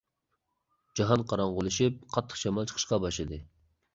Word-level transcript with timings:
جاھان 0.99 1.25
قاراڭغۇلىشىپ، 1.33 2.01
قاتتىق 2.15 2.41
شامال 2.45 2.71
چىقىشقا 2.71 3.01
باشلىدى. 3.05 3.39